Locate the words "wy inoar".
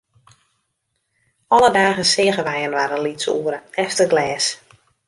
2.47-2.93